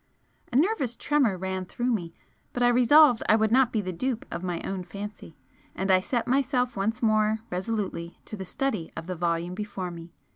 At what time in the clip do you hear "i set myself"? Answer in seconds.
5.91-6.75